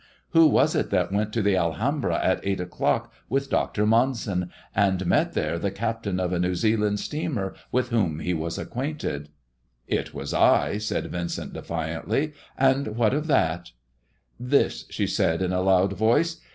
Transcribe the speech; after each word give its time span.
Who 0.31 0.47
was 0.47 0.73
it 0.73 0.89
that 0.89 1.11
went 1.11 1.31
to 1.33 1.43
the 1.43 1.55
Alhambra 1.55 2.19
at 2.23 2.39
eight 2.41 2.59
o'clock 2.59 3.13
with 3.29 3.51
Dr. 3.51 3.85
Mon 3.85 4.15
son, 4.15 4.49
and 4.75 5.05
met 5.05 5.33
there 5.33 5.59
the 5.59 5.69
captain 5.69 6.19
of 6.19 6.33
a 6.33 6.39
New 6.39 6.55
Zealand 6.55 6.99
steamer 6.99 7.53
with 7.71 7.89
whom 7.89 8.19
he 8.19 8.33
was 8.33 8.57
acquainted 8.57 9.29
1 9.29 9.29
""It 9.99 10.11
was 10.11 10.33
I," 10.33 10.79
said 10.79 11.11
Vincent 11.11 11.53
defiantly;" 11.53 12.33
and 12.67 12.97
what 12.97 13.13
of 13.13 13.27
that 13.27 13.73
]""This!" 14.39 14.85
she 14.89 15.05
said 15.05 15.39
in 15.43 15.53
a 15.53 15.61
loud 15.61 15.93
voice. 15.93 16.41